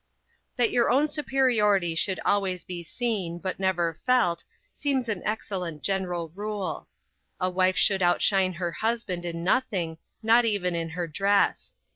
[0.55, 4.43] That your own superiority should always be seen, but never felt,
[4.73, 6.87] seems an excellent general rule.
[7.39, 11.75] A wife should outshine her husband in nothing, not even in her dress.